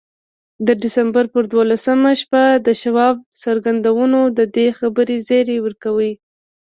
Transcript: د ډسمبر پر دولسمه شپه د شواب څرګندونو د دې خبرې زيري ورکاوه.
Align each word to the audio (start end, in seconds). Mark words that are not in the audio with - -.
د 0.67 0.69
ډسمبر 0.81 1.25
پر 1.33 1.43
دولسمه 1.55 2.11
شپه 2.21 2.43
د 2.65 2.67
شواب 2.81 3.15
څرګندونو 3.43 4.19
د 4.37 4.39
دې 4.55 4.67
خبرې 4.79 5.17
زيري 5.27 5.57
ورکاوه. 5.65 6.11